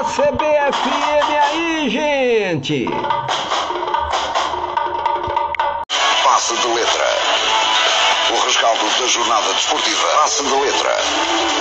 [0.00, 2.86] a CBFM aí, gente!
[6.24, 7.04] Passe de letra.
[8.30, 10.06] O rescaldo da jornada desportiva.
[10.22, 10.96] Passe de letra.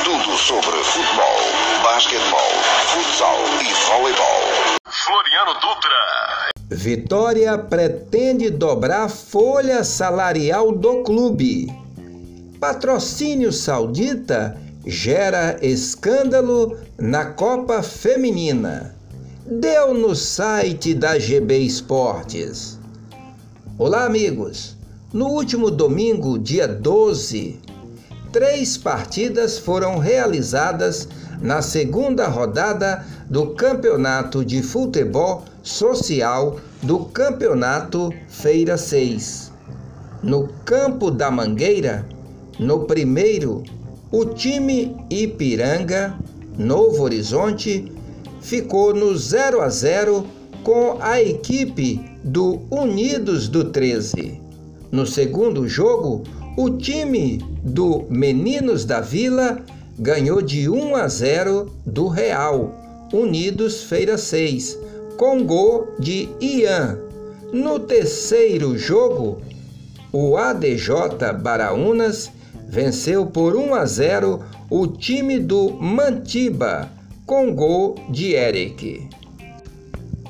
[0.06, 2.52] Tudo sobre futebol, basquetebol,
[2.86, 4.42] futsal e voleibol.
[4.88, 6.50] Floriano Dutra.
[6.70, 11.68] Vitória pretende dobrar folha salarial do clube.
[12.58, 18.96] Patrocínio saudita gera escândalo na Copa Feminina.
[19.46, 22.80] Deu no site da GB Esportes.
[23.78, 24.78] Olá, amigos.
[25.12, 27.60] No último domingo, dia 12,
[28.32, 31.10] três partidas foram realizadas
[31.42, 39.52] na segunda rodada do Campeonato de Futebol Social do Campeonato Feira 6.
[40.22, 42.08] No Campo da Mangueira,
[42.60, 43.64] no primeiro,
[44.12, 46.18] o time Ipiranga,
[46.58, 47.92] Novo Horizonte,
[48.42, 50.26] ficou no 0 a 0
[50.64, 54.42] com a equipe do Unidos do 13.
[54.92, 56.24] No segundo jogo,
[56.58, 59.64] o time do Meninos da Vila
[59.98, 62.74] ganhou de 1 a 0 do Real,
[63.14, 64.78] Unidos Feira 6,
[65.18, 66.98] com gol de Ian.
[67.54, 69.40] No terceiro jogo,
[70.12, 72.32] o ADJ Baraunas
[72.70, 76.88] venceu por 1 a 0 o time do Mantiba,
[77.26, 79.10] com gol de Eric.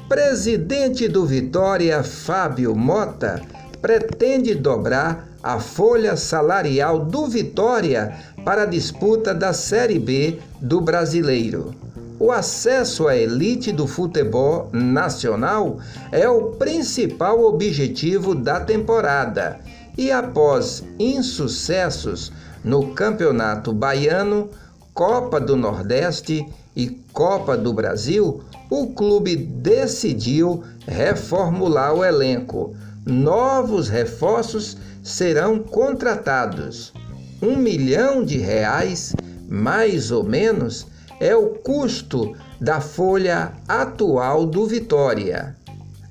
[0.08, 3.42] Presidente do Vitória, Fábio Mota,
[3.82, 11.76] pretende dobrar a folha salarial do Vitória para a disputa da Série B do Brasileiro.
[12.18, 15.80] O acesso à elite do futebol nacional
[16.10, 19.60] é o principal objetivo da temporada
[20.00, 22.32] e após insucessos
[22.64, 24.50] no Campeonato Baiano,
[24.94, 32.74] Copa do Nordeste e Copa do Brasil, o clube decidiu reformular o elenco.
[33.06, 36.94] Novos reforços serão contratados.
[37.42, 39.14] Um milhão de reais,
[39.50, 40.88] mais ou menos,
[41.20, 45.58] é o custo da folha atual do Vitória.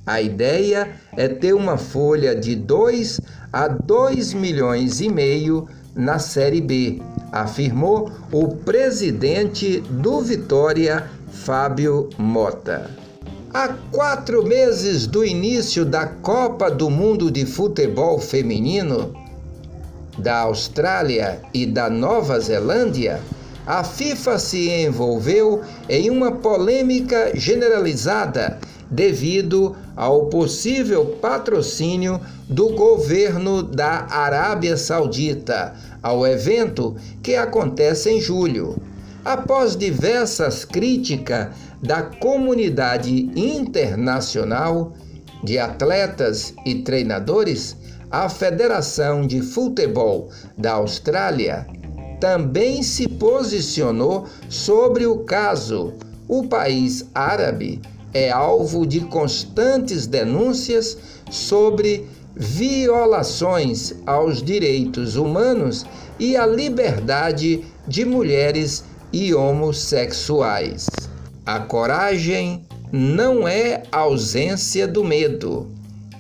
[0.08, 3.20] A ideia é ter uma folha de 2
[3.52, 12.91] a 2 milhões e meio na Série B, afirmou o presidente do Vitória, Fábio Mota.
[13.52, 19.12] Há quatro meses do início da Copa do Mundo de Futebol Feminino
[20.16, 23.20] da Austrália e da Nova Zelândia,
[23.66, 28.58] a FIFA se envolveu em uma polêmica generalizada
[28.91, 38.76] devido ao possível patrocínio do governo da Arábia Saudita ao evento que acontece em julho.
[39.25, 41.49] Após diversas críticas
[41.82, 44.94] da comunidade internacional
[45.44, 47.76] de atletas e treinadores,
[48.10, 51.66] a Federação de Futebol da Austrália
[52.19, 55.93] também se posicionou sobre o caso.
[56.26, 57.81] O país árabe
[58.12, 60.96] é alvo de constantes denúncias
[61.30, 65.84] sobre violações aos direitos humanos
[66.19, 70.86] e à liberdade de mulheres e homossexuais.
[71.44, 75.66] A coragem não é ausência do medo,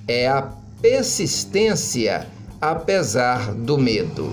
[0.06, 0.50] é a
[0.80, 2.26] persistência
[2.60, 4.32] apesar do medo.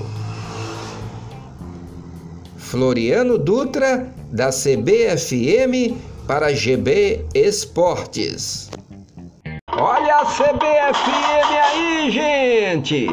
[2.57, 5.95] Floriano Dutra, da CBFM,
[6.27, 8.69] para GB Esportes.
[9.77, 13.07] Olha a CBFM aí, gente!